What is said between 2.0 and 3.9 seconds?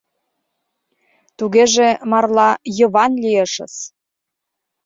марла Йыван лиешыс!..